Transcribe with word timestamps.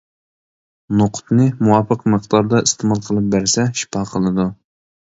نوقۇتنى 1.01 1.45
مۇۋاپىق 1.67 2.09
مىقداردا 2.15 2.65
ئىستېمال 2.65 3.07
قىلىپ 3.11 3.31
بەرسە 3.39 3.71
شىپا 3.85 4.07
قىلىدۇ. 4.17 4.53